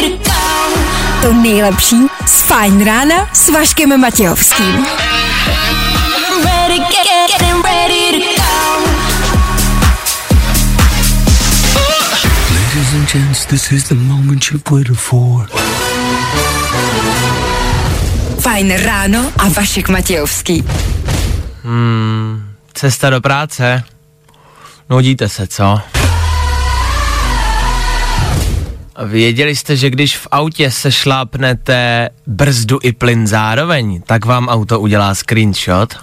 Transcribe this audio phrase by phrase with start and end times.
[0.00, 0.34] to go.
[1.22, 4.66] To nejlepší z Fajn rána s Vaškem Matějovským.
[4.66, 8.84] I'm ready, get, getting ready to go.
[12.54, 15.48] Ladies and gents, this is the moment you've waited for.
[18.40, 20.64] Fajn ráno a Vašek Matějovský.
[22.74, 23.93] Cesta do práce.
[24.90, 25.80] Nudíte se, co?
[28.96, 34.48] A Věděli jste, že když v autě se šlápnete brzdu i plyn zároveň, tak vám
[34.48, 35.94] auto udělá screenshot?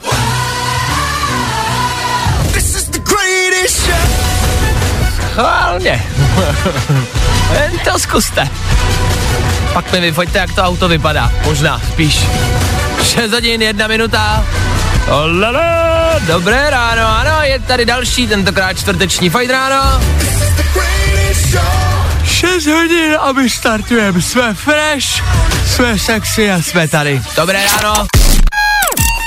[5.32, 6.04] Schválně.
[7.54, 8.50] Jen to zkuste.
[9.74, 11.32] Pak mi vyfoďte, jak to auto vypadá.
[11.46, 12.26] Možná, spíš.
[13.04, 14.46] 6 hodin, jedna minuta.
[15.08, 17.02] Olala, dobré ráno,
[17.52, 20.02] je tady další, tentokrát čtvrteční fajn ráno.
[22.26, 25.08] 6 hodin a my startujeme, jsme fresh,
[25.68, 27.22] jsme sexy a jsme tady.
[27.36, 28.08] Dobré ráno.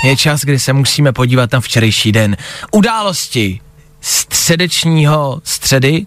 [0.04, 2.36] Je čas, kdy se musíme podívat na včerejší den.
[2.70, 3.60] Události
[4.00, 6.06] středečního středy,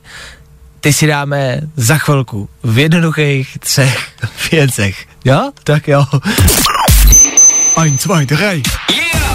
[0.79, 4.07] ty si dáme za chvilku v jednoduchých třech
[4.51, 5.05] věcech.
[5.25, 5.51] Jo?
[5.63, 6.05] Tak jo.
[7.77, 8.63] Ein, zwei, drei.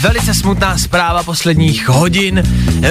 [0.00, 2.42] Velice smutná zpráva posledních hodin.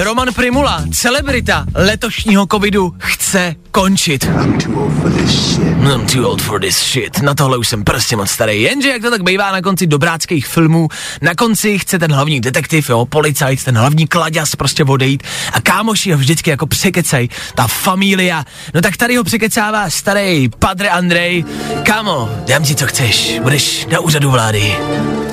[0.02, 4.24] Roman Primula, celebrita letošního covidu, chce končit.
[4.24, 5.76] I'm too old for this shit.
[5.94, 7.22] I'm too old for this shit.
[7.22, 8.62] Na tohle už jsem prostě moc starý.
[8.62, 10.88] Jenže jak to tak bývá na konci dobráckých filmů,
[11.22, 16.12] na konci chce ten hlavní detektiv, jo, policajt, ten hlavní kladěs prostě odejít a kámoši
[16.12, 18.44] ho vždycky jako překecej, ta familia.
[18.74, 21.44] No tak tady ho překecává starý padre Andrej.
[21.82, 24.76] Kámo, dám ti co chceš, budeš na úřadu vlády.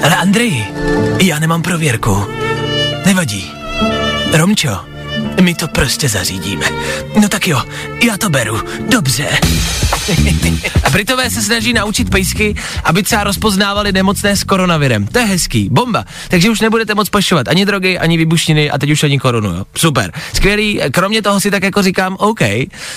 [0.03, 0.65] Ale Andrej,
[1.21, 2.25] já nemám prověrku.
[3.05, 3.51] Nevadí.
[4.33, 4.79] Romčo,
[5.41, 6.65] my to prostě zařídíme.
[7.21, 7.61] No tak jo,
[8.03, 8.61] já to beru.
[8.89, 9.27] Dobře.
[10.83, 15.07] A Britové se snaží naučit pejsky, aby třeba rozpoznávali nemocné s koronavirem.
[15.07, 16.05] To je hezký, bomba.
[16.29, 19.65] Takže už nebudete moc pašovat ani drogy, ani výbušniny a teď už ani korunu, jo.
[19.77, 20.11] Super.
[20.33, 22.39] Skvělý, kromě toho si tak jako říkám, OK,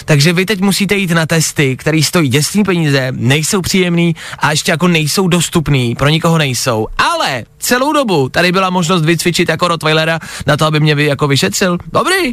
[0.04, 4.70] takže vy teď musíte jít na testy, které stojí děsný peníze, nejsou příjemný a ještě
[4.70, 6.86] jako nejsou dostupný, pro nikoho nejsou.
[6.98, 11.28] Ale celou dobu tady byla možnost vycvičit jako Rottweilera na to, aby mě vy jako
[11.28, 11.78] vyšetřil.
[11.92, 12.30] Dobrý.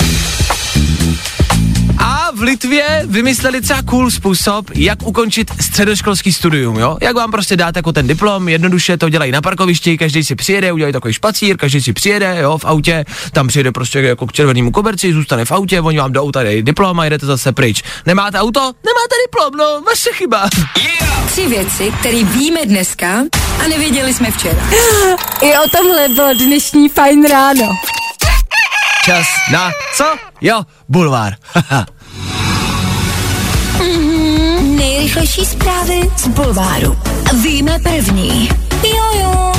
[2.36, 6.98] V Litvě vymysleli třeba cool způsob, jak ukončit středoškolský studium, jo?
[7.02, 10.72] Jak vám prostě dát jako ten diplom, jednoduše to dělají na parkovišti, každý si přijede,
[10.72, 14.72] udělají takový špacír, každý si přijede, jo, v autě, tam přijede prostě jako k červenému
[14.72, 17.84] koberci, zůstane v autě, oni vám do auta dají diplom a jdete zase pryč.
[18.06, 18.60] Nemáte auto?
[18.60, 20.50] Nemáte diplom, no, vaše chyba.
[21.26, 23.24] Tři věci, které víme dneska
[23.64, 24.70] a nevěděli jsme včera.
[25.42, 27.70] I o tomhle bylo dnešní Fajn ráno.
[29.06, 30.06] Čas na co?
[30.42, 31.36] Jo, bulvár.
[35.04, 36.98] Nejrychlejší zprávy z Bulváru.
[37.44, 38.50] Víme první.
[38.84, 39.52] Jo, jo.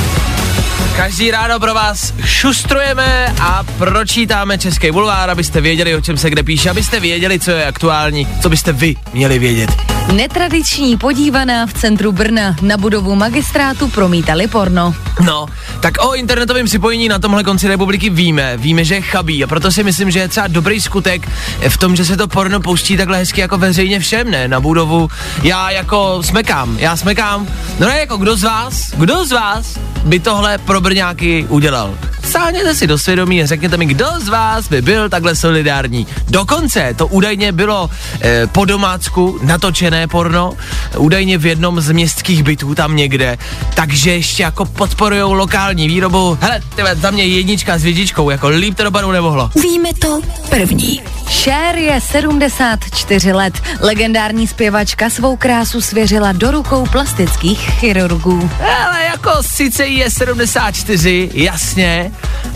[0.95, 6.43] Každý ráno pro vás šustrujeme a pročítáme Český bulvár, abyste věděli, o čem se kde
[6.43, 9.69] píše, abyste věděli, co je aktuální, co byste vy měli vědět.
[10.13, 14.95] Netradiční podívaná v centru Brna na budovu magistrátu promítali porno.
[15.25, 15.45] No,
[15.79, 19.71] tak o internetovém připojení na tomhle konci republiky víme, víme, že je chabý a proto
[19.71, 21.29] si myslím, že je třeba dobrý skutek
[21.69, 25.07] v tom, že se to porno pouští takhle hezky jako veřejně všem, ne, na budovu.
[25.43, 27.47] Já jako smekám, já smekám.
[27.79, 31.97] No ne, jako kdo z vás, kdo z vás by tohle pro Brňáky udělal?
[32.23, 36.07] Sáhněte si do svědomí a řekněte mi, kdo z vás by byl takhle solidární.
[36.27, 37.89] Dokonce to údajně bylo
[38.21, 40.53] eh, po domácku natočené porno,
[40.97, 43.37] údajně v jednom z městských bytů tam někde,
[43.73, 46.37] takže ještě jako podporujou lokální výrobu.
[46.41, 49.51] Hele, tyhle, za mě jednička s vědičkou, jako líp to dopadnout nemohlo.
[49.55, 51.01] Víme to první.
[51.29, 53.61] Cher je 74 let.
[53.79, 58.49] Legendární zpěvačka svou krásu svěřila do rukou plastických chirurgů.
[58.85, 62.11] Ale jako sice je 74, jasně,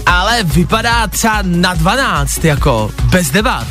[0.05, 3.67] ale vypadá třeba na 12, jako bez debat.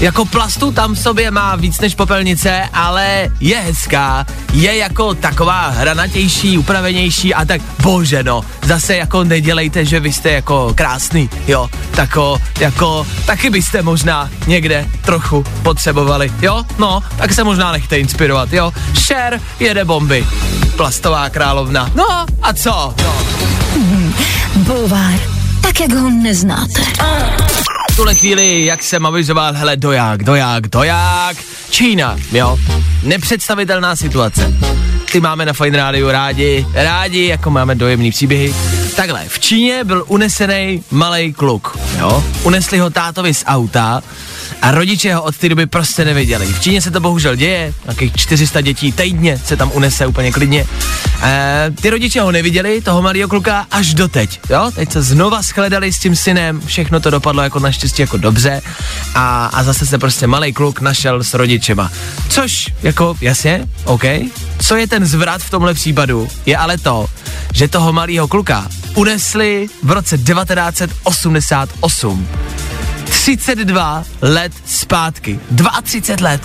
[0.00, 2.99] Jako plastu tam v sobě má víc než popelnice, ale
[3.40, 10.00] je hezká, je jako taková hranatější, upravenější a tak, bože no, zase jako nedělejte, že
[10.00, 17.02] vy jste jako krásný, jo, tako, jako, taky byste možná někde trochu potřebovali, jo, no,
[17.16, 18.72] tak se možná nechte inspirovat, jo,
[19.06, 20.26] Cher jede bomby,
[20.76, 23.14] plastová královna, no a co, no.
[24.56, 25.20] Bulvár.
[25.60, 26.82] Tak, jak ho neznáte.
[27.90, 31.36] V tuhle chvíli, jak jsem avizoval, hele, doják, doják, doják,
[31.70, 32.58] Čína, jo,
[33.02, 34.54] nepředstavitelná situace.
[35.12, 38.54] ty máme na Fine Radio rádi, rádi, jako máme dojemný příběhy.
[38.96, 44.02] Takhle, v Číně byl unesený malý kluk, jo, unesli ho tátovi z auta
[44.62, 46.46] a rodiče ho od té doby prostě neviděli.
[46.46, 50.66] V Číně se to bohužel děje, nějakých 400 dětí týdně se tam unese úplně klidně.
[51.22, 55.92] E, ty rodiče ho neviděli, toho malého kluka, až doteď, jo, teď se znova shledali
[55.92, 58.62] s tím synem, všechno to dopadlo jako naštěstí jako dobře
[59.14, 61.90] a, a zase se prostě malý kluk našel s rodičema.
[62.28, 64.04] Což, jako, jasně, OK.
[64.62, 67.06] Co je ten zvrat v tomhle případu, je ale to,
[67.52, 72.28] že toho malého kluka unesli v roce 1988.
[73.36, 75.40] 32 let zpátky.
[75.82, 76.42] 32 let.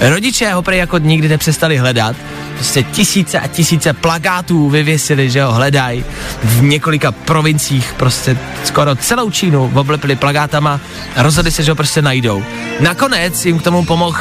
[0.00, 2.16] Rodiče ho prej jako nikdy nepřestali hledat.
[2.54, 6.04] Prostě tisíce a tisíce plakátů vyvěsili, že ho hledají
[6.44, 10.80] v několika provinciích, prostě skoro celou Čínu oblepili plakátama
[11.16, 12.42] a rozhodli se, že ho prostě najdou.
[12.80, 14.18] Nakonec jim k tomu pomohl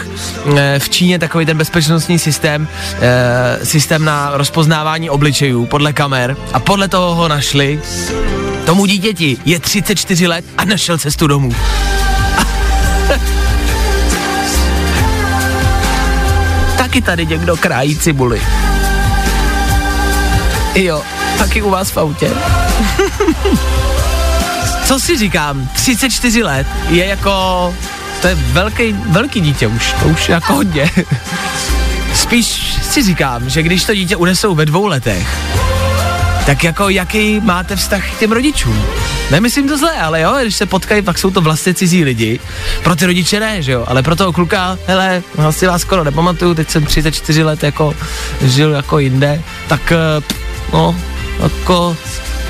[0.58, 2.68] e, v Číně takový ten bezpečnostní systém,
[3.02, 7.82] e, systém na rozpoznávání obličejů podle kamer a podle toho ho našli.
[8.66, 11.52] Tomu dítěti je 34 let a našel cestu domů.
[16.96, 18.42] Taky tady někdo krájí cibuli.
[20.76, 21.04] Jo,
[21.38, 22.32] taky u vás v autě.
[24.86, 27.76] Co si říkám, 34 let je jako,
[28.22, 30.92] to je velký, velký dítě už, to už jako hodně.
[32.14, 35.28] Spíš si říkám, že když to dítě unesou ve dvou letech,
[36.46, 38.86] tak jako jaký máte vztah k těm rodičům?
[39.32, 42.40] Nemyslím to zlé, ale jo, když se potkají, pak jsou to vlastně cizí lidi.
[42.84, 46.54] Pro ty rodiče ne, že jo, ale pro toho kluka, hele, vlastně vás skoro nepamatuju,
[46.54, 47.94] teď jsem 34 let jako
[48.42, 50.24] žil jako jinde, tak eh,
[50.74, 50.96] no,
[51.44, 51.98] jako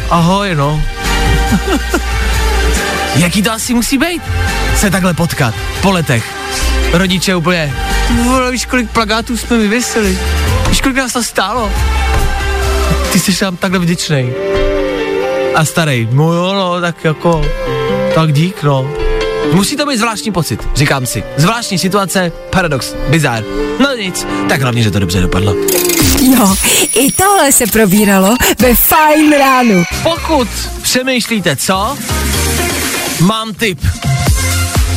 [0.09, 0.81] ahoj, no.
[3.15, 4.21] Jaký to asi musí být?
[4.77, 6.25] Se takhle potkat, po letech.
[6.93, 7.73] Rodiče úplně,
[8.51, 10.17] víš, kolik plagátů jsme vyvěsili?
[10.69, 11.71] Víš, kolik nás to stálo?
[13.15, 14.33] Ty jsi tam takhle vděčnej.
[15.55, 17.45] A starý, no jo, no, tak jako,
[18.15, 18.91] tak dík, no.
[19.53, 21.23] Musí to být zvláštní pocit, říkám si.
[21.37, 23.43] Zvláštní situace, paradox, bizár.
[23.79, 25.55] No nic, tak hlavně, že to dobře dopadlo.
[26.21, 26.55] Jo,
[26.95, 29.83] i tohle se probíralo ve Fine ránu.
[30.03, 30.47] Pokud
[30.81, 31.97] přemýšlíte, co?
[33.19, 33.79] Mám tip.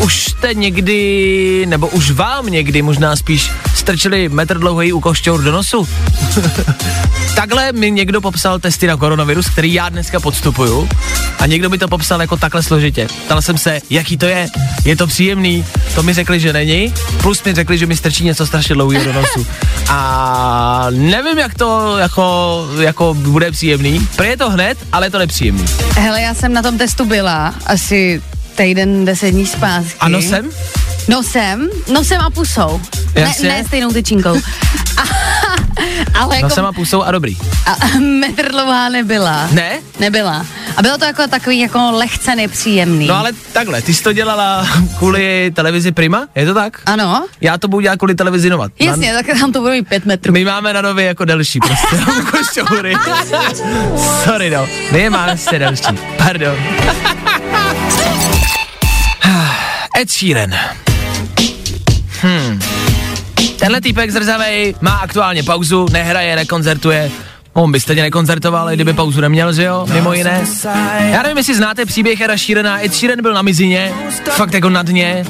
[0.01, 5.89] Už jste někdy, nebo už vám někdy možná spíš strčili metr dlouhý ukošťour do nosu?
[7.39, 10.89] takhle mi někdo popsal testy na koronavirus, který já dneska podstupuju
[11.39, 13.09] a někdo mi to popsal jako takhle složitě.
[13.25, 14.49] Ptal jsem se, jaký to je,
[14.85, 15.65] je to příjemný,
[15.95, 19.13] to mi řekli, že není, plus mi řekli, že mi strčí něco strašně dlouhého do
[19.13, 19.47] nosu.
[19.89, 25.19] A nevím, jak to jako, jako bude příjemný, Prý je to hned, ale je to
[25.19, 25.65] nepříjemný.
[25.95, 28.23] Hele, já jsem na tom testu byla asi
[28.59, 29.93] týden, deset dní zpátky.
[30.01, 30.51] A nosem?
[31.09, 32.81] Nosem, nosem a pusou.
[33.15, 33.49] Jasně.
[33.49, 34.37] Ne, ne stejnou tyčinkou.
[34.97, 35.03] A,
[36.21, 37.37] ale jako, Nosem a pusou a dobrý.
[37.67, 39.49] a, metr dlouhá nebyla.
[39.51, 39.79] Ne?
[40.01, 40.47] Nebyla.
[40.77, 43.07] A bylo to jako takový jako lehce nepříjemný.
[43.07, 44.67] No ale takhle, ty jsi to dělala
[44.99, 46.81] kvůli televizi Prima, je to tak?
[46.87, 47.27] Ano?
[47.41, 48.69] Já to budu dělat kvůli televizi Nova.
[48.81, 50.33] Jasně, tak tam to bude mít pět metrů.
[50.33, 51.97] My máme na nově jako delší prostě.
[52.31, 52.95] Košťoury.
[54.25, 55.99] Sorry no, my je máme prostě delší.
[56.17, 56.55] Pardon.
[60.01, 60.55] Ed Sheeran.
[62.23, 62.61] Hmm.
[63.59, 67.11] Tenhle týpek zrzavej má aktuálně pauzu, nehraje, nekoncertuje.
[67.53, 70.45] On by stejně nekoncertoval, i kdyby pauzu neměl, že jo, mimo jiné.
[70.99, 72.85] Já nevím, jestli znáte příběh Eda Sheerana.
[72.85, 73.93] Ed Sheeran byl na mizině,
[74.31, 75.25] fakt jako na dně.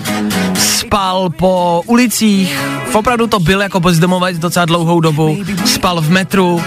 [0.59, 2.59] Spal po ulicích,
[2.93, 5.39] opravdu to byl jako bezdomovec docela dlouhou dobu.
[5.65, 6.63] Spal v metru,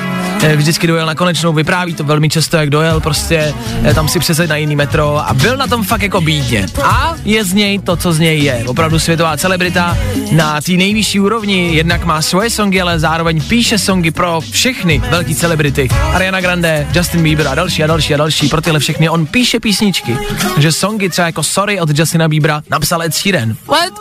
[0.47, 4.49] vždycky dojel na konečnou, vypráví to velmi často, jak dojel, prostě eh, tam si přesed
[4.49, 6.65] na jiný metro a byl na tom fakt jako bídně.
[6.83, 8.63] A je z něj to, co z něj je.
[8.67, 9.97] Opravdu světová celebrita
[10.31, 15.35] na té nejvyšší úrovni, jednak má svoje songy, ale zároveň píše songy pro všechny velký
[15.35, 15.89] celebrity.
[16.13, 19.59] Ariana Grande, Justin Bieber a další a další a další, pro tyhle všechny on píše
[19.59, 20.17] písničky.
[20.53, 23.55] Takže songy třeba jako Sorry od Justina Biebera napsal Ed Sheeran.
[23.67, 23.93] What?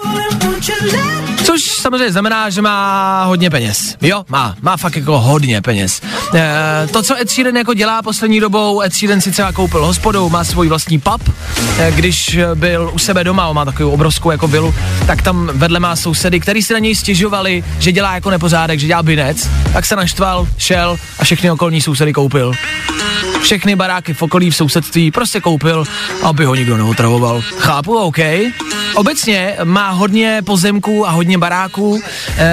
[1.45, 3.97] Což samozřejmě znamená, že má hodně peněz.
[4.01, 6.01] Jo, má, má fakt jako hodně peněz.
[6.35, 10.29] E, to, co Ed Sheeran jako dělá poslední dobou, Ed Sheeran si třeba koupil hospodu,
[10.29, 11.35] má svůj vlastní pub,
[11.79, 14.75] e, když byl u sebe doma, on má takovou obrovskou jako vilu,
[15.07, 18.87] tak tam vedle má sousedy, který si na něj stěžovali, že dělá jako nepořádek, že
[18.87, 22.53] dělá binec, tak se naštval, šel a všechny okolní sousedy koupil.
[23.41, 25.85] Všechny baráky v okolí v sousedství prostě koupil,
[26.23, 27.43] aby ho nikdo neotravoval.
[27.59, 28.19] Chápu, OK.
[28.95, 32.01] Obecně má hodně pozemků a hodně baráků,
[32.39, 32.49] e,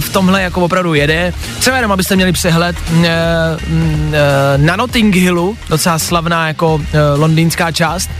[0.00, 1.32] v tomhle jako opravdu jede.
[1.58, 7.72] Třeba jenom, abyste měli přehled, e, e, na Notting Hillu, docela slavná jako e, londýnská
[7.72, 8.10] část,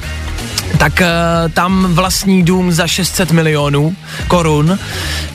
[0.79, 1.09] tak eh,
[1.55, 3.97] tam vlastní dům za 600 milionů
[4.29, 4.79] korun.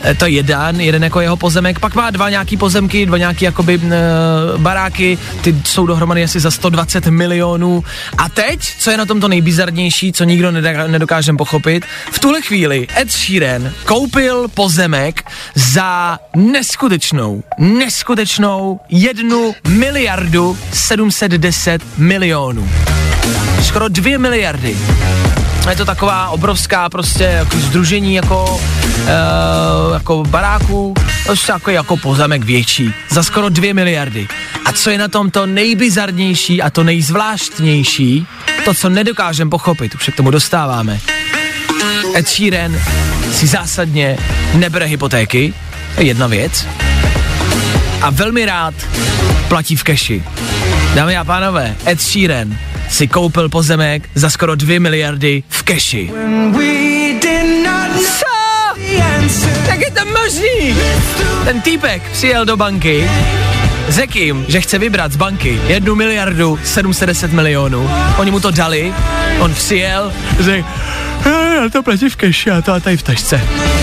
[0.04, 1.80] Eh, To je jeden, jeden jako jeho pozemek.
[1.80, 3.90] Pak má dva nějaký pozemky, dva nějaký jakoby e,
[4.58, 7.84] baráky, ty jsou dohromady asi za 120 milionů.
[8.18, 10.52] A teď, co je na tom to nejbizarnější, co nikdo
[10.88, 21.82] nedokážem pochopit, v tuhle chvíli Ed Sheeran koupil pozemek za neskutečnou, neskutečnou jednu miliardu 710
[21.98, 22.70] milionů.
[23.62, 24.78] Skoro dvě miliardy.
[25.70, 30.94] Je to taková obrovská prostě jako združení jako, uh, jako baráků,
[31.26, 34.28] prostě jako, jako pozemek větší, za skoro dvě miliardy.
[34.66, 38.28] A co je na tom to nejbizarnější a to nejzvláštnější,
[38.66, 41.00] to, co nedokážem pochopit, už se k tomu dostáváme.
[42.16, 42.80] Ed Sheeran
[43.32, 44.18] si zásadně
[44.54, 45.54] nebere hypotéky,
[45.96, 46.68] to je jedna věc,
[48.02, 48.74] a velmi rád
[49.48, 50.24] platí v keši.
[50.96, 52.58] Dámy a pánové, Ed Sheeran
[52.90, 56.12] si koupil pozemek za skoro 2 miliardy v keši.
[58.08, 58.38] Co?
[59.68, 60.76] Jak je to možný?
[61.46, 63.10] Ten týpek přijel do banky,
[63.90, 67.90] řekl jim, že chce vybrat z banky jednu miliardu 710 milionů.
[68.18, 68.94] Oni mu to dali,
[69.40, 70.68] on přijel, řekl,
[71.26, 73.42] "Eh, já to platím v keši a to a tady v tašce.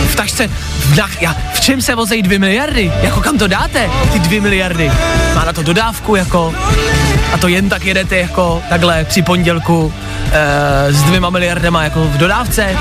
[0.08, 2.92] V tašce, v, na, já, v čem se vozejí dvě miliardy?
[3.02, 4.90] Jako kam to dáte, ty dvě miliardy?
[5.34, 6.54] Má na to dodávku jako
[7.32, 9.94] a to jen tak jedete jako takhle při pondělku
[10.32, 12.76] e, s dvěma miliardama jako v dodávce,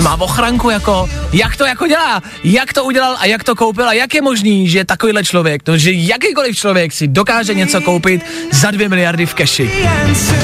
[0.00, 3.92] má ochranku jako, jak to jako dělá, jak to udělal a jak to koupil a
[3.92, 8.70] jak je možný, že takovýhle člověk, to, že jakýkoliv člověk si dokáže něco koupit za
[8.70, 9.70] dvě miliardy v keši.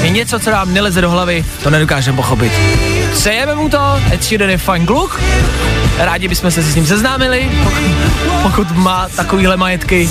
[0.01, 2.51] Je něco, co nám neleze do hlavy, to nedokážeme pochopit.
[3.15, 5.21] Přejeme mu to, Ed Sheeran je fajn kluk,
[5.97, 7.51] rádi bychom se s ním seznámili,
[8.43, 10.09] pokud, má takovýhle majetky.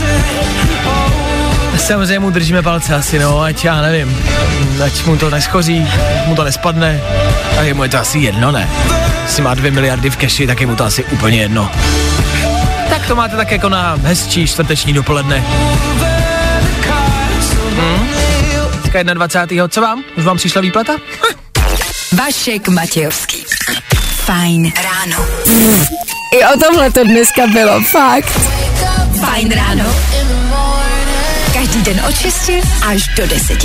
[1.76, 4.18] Samozřejmě mu držíme palce asi, no, ať já nevím,
[4.84, 5.86] ať mu to neschoří,
[6.26, 7.00] mu to nespadne,
[7.56, 8.68] tak je mu je to asi jedno, ne?
[9.22, 11.70] Jestli má dvě miliardy v keši, tak je mu to asi úplně jedno.
[12.88, 15.44] Tak to máte tak jako na hezčí čtvrteční dopoledne.
[17.76, 18.08] Hm?
[18.94, 19.68] Dneska 21.
[19.68, 20.04] Co vám?
[20.16, 20.92] Už vám přišla výplata?
[22.14, 23.44] Vašek Matějovský.
[24.16, 25.26] Fajn ráno.
[26.32, 28.40] I o tomhle to dneska bylo, fakt.
[29.20, 29.84] Fajn ráno.
[31.52, 32.50] Každý den od 6
[32.86, 33.64] až do 10.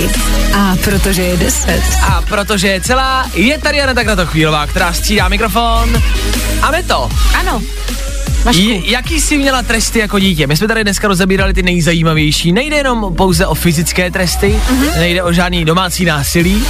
[0.54, 1.84] A protože je 10.
[2.04, 6.02] A protože je celá, je tady Jana Tato Chvílová, která střídá mikrofon.
[6.62, 7.10] A my to.
[7.40, 7.62] Ano.
[8.52, 10.48] J- jaký jsi měla tresty jako dítě?
[10.48, 12.52] My jsme tady dneska rozebírali ty nejzajímavější.
[12.52, 15.00] Nejde jenom pouze o fyzické tresty, mm-hmm.
[15.00, 16.66] nejde o žádný domácí násilí.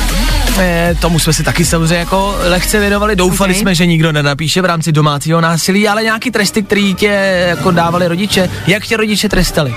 [0.59, 3.15] E, tomu jsme si taky samozřejmě jako lehce věnovali.
[3.15, 3.59] Doufali Ok.
[3.59, 8.07] jsme, že nikdo nenapíše v rámci domácího násilí, ale nějaký tresty, který tě jako dávali
[8.07, 8.49] rodiče.
[8.67, 9.75] Jak tě rodiče trestali?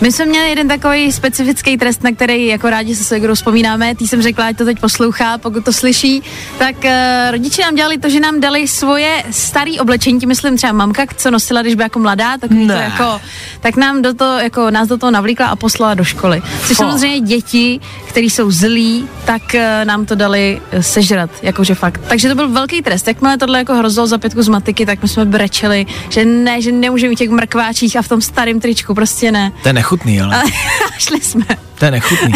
[0.00, 3.94] My jsme měli jeden takový specifický trest, na který jako rádi se segrou vzpomínáme.
[3.94, 6.22] Tý jsem řekla, ať to teď poslouchá, pokud to slyší.
[6.58, 6.90] Tak uh,
[7.30, 11.30] rodiče nám dělali to, že nám dali svoje staré oblečení, tím myslím třeba mamka, co
[11.30, 13.20] nosila, když byla jako mladá, takový to jako,
[13.60, 16.42] tak nám do toho, jako nás do toho navlíkla a poslala do školy.
[16.66, 16.82] Což Fo.
[16.82, 22.00] samozřejmě děti, kteří jsou zlí, tak uh, nám to dali uh, sežrat, jakože fakt.
[22.08, 23.08] Takže to byl velký trest.
[23.08, 26.72] Jakmile tohle jako hrozilo za pětku z matiky, tak my jsme brečeli, že ne, že
[26.72, 29.52] nemůžeme mít těch mrkváčích a v tom starém tričku, prostě ne.
[29.64, 31.44] Je nechutný, ale A šli jsme.
[31.78, 32.32] to je nechutný.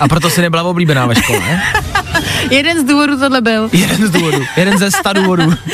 [0.00, 1.62] A proto si nebyla oblíbená ve škole, ne?
[2.50, 3.68] Jeden z důvodů tohle byl.
[3.72, 5.52] Jeden z důvodů, jeden ze sta důvodů.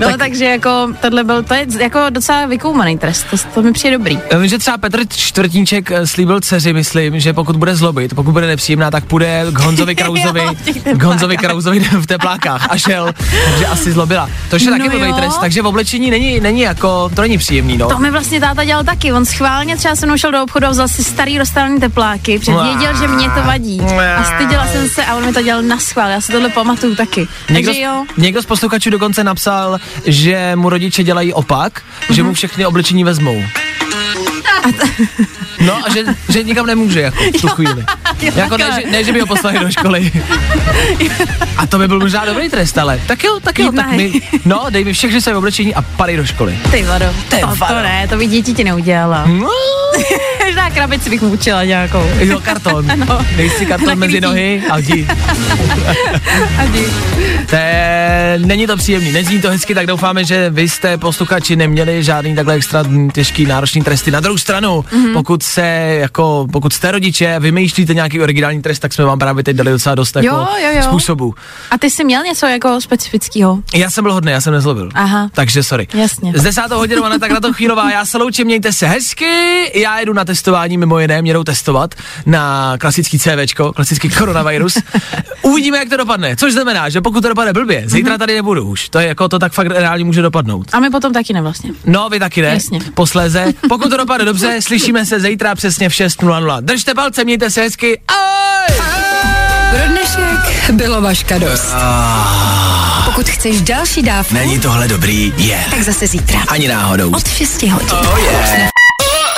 [0.00, 0.18] No, tak.
[0.18, 4.18] takže jako tohle byl, to je jako docela vykoumaný trest, to, to mi přijde dobrý.
[4.32, 8.32] Já Vím, že třeba Petr Čtvrtníček eh, slíbil dceři, myslím, že pokud bude zlobit, pokud
[8.32, 10.52] bude nepříjemná, tak půjde k Honzovi Krauzovi, Jo,
[10.96, 11.36] k Honzovi.
[11.36, 13.12] Krauzovi v teplákách a šel,
[13.50, 14.30] takže asi zlobila.
[14.50, 15.14] To je No taky jo.
[15.16, 17.88] trest, takže v oblečení není, není jako, to není příjemný, no.
[17.88, 20.70] To mi vlastně táta dělal taky, on schválně třeba se mnou šel do obchodu a
[20.70, 23.80] vzal si starý rozstavený tepláky, protože věděl, že mě to vadí.
[24.16, 26.94] A styděla jsem se a on mi to dělal na schvál, já si tohle pamatuju
[26.94, 27.28] taky.
[27.50, 32.22] Někdo, takže jo, z- někdo z posluchačů dokonce napsal, že mu rodiče dělají opak, že
[32.22, 32.28] Mhm.
[32.28, 33.42] mu všechny oblečení vezmou.
[35.60, 37.84] No a že, že nikam nemůže jako v tu chvíli.
[38.20, 40.12] Jo, Jako ne, že, ne, že by ho poslali do školy.
[41.56, 43.92] A to by byl možná dobrý trest, ale tak jo, tak jo, Jít tak na-
[43.92, 44.12] my,
[44.44, 46.58] no, dej mi všechny své oblečení a padej do školy.
[46.70, 47.74] ty vado, Ty to, vado.
[47.74, 49.24] to ne, to by děti ti neudělala.
[49.26, 49.48] No,
[50.48, 52.02] Možná krabici bych učila nějakou.
[52.18, 52.90] jo, karton.
[52.92, 53.18] Ano.
[53.36, 54.20] Dej si karton mezi Nakrytý.
[54.20, 55.06] nohy a jdi.
[56.58, 56.84] Adi.
[57.50, 62.04] To je, není to příjemný, nezní to hezky, tak doufáme, že vy jste posluchači neměli
[62.04, 64.10] žádný takhle extra těžký náročný tresty.
[64.10, 65.04] Na druhou stranu, Mhm.
[65.06, 65.12] mm-hmm.
[65.12, 65.62] pokud se
[66.00, 69.94] jako, pokud jste rodiče, vymýšlíte nějaký originální trest, tak jsme vám právě teď dali docela
[69.94, 70.82] dost jako Jo, jo, jo.
[70.82, 71.34] způsobů.
[71.70, 73.58] A ty jsi měl něco jako specifického?
[73.74, 74.90] Já jsem byl hodný, já jsem nezlobil.
[74.94, 75.28] Aha.
[75.34, 75.88] Takže sorry.
[75.94, 76.32] Jasně.
[76.34, 79.26] Z desátou hodinou, ale tak na to chvílová, já se loučím, mějte se hezky,
[79.74, 81.94] já jedu na testování mimo jiné mě jdou testovat
[82.26, 84.78] na klasický CVčko, klasický koronavirus.
[85.42, 86.36] Uvidíme, jak to dopadne.
[86.36, 88.88] Což znamená, že pokud to dopadne blbě, zítra tady nebudu už.
[88.88, 90.66] To je jako to tak fakt reálně může dopadnout.
[90.72, 91.70] A my potom taky ne vlastně.
[91.86, 92.48] No, vy taky ne.
[92.48, 92.80] Jasně.
[92.94, 93.46] Posléze.
[93.68, 96.60] Pokud to dopadne dobře, slyšíme se zítra přesně v 6.00.
[96.60, 98.00] Držte palce, mějte se hezky.
[98.08, 98.76] Ahoj!
[99.70, 101.74] Pro dnešek bylo vaška dost.
[103.04, 105.32] Pokud chceš další dávku, Není tohle dobrý?
[105.36, 105.46] Je.
[105.46, 105.70] Yeah.
[105.70, 106.40] tak zase zítra.
[106.48, 107.10] Ani náhodou.
[107.10, 107.88] Od 6 hodin.
[107.92, 108.77] Oh yeah.